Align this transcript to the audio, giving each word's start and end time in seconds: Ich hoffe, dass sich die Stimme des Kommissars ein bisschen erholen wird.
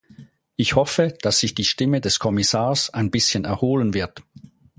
Ich 0.55 0.73
hoffe, 0.75 1.15
dass 1.21 1.39
sich 1.41 1.53
die 1.53 1.63
Stimme 1.63 2.01
des 2.01 2.17
Kommissars 2.17 2.89
ein 2.91 3.11
bisschen 3.11 3.45
erholen 3.45 3.93
wird. 3.93 4.23